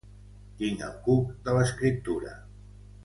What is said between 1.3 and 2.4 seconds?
de l'escriptura.